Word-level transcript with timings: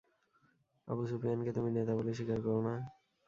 আবু 0.87 1.03
সুফিয়ানকে 1.07 1.51
তুমি 1.57 1.69
নেতা 1.71 1.93
বলে 1.95 2.11
স্বীকার 2.13 2.39
কর 2.45 2.57
না? 2.59 2.75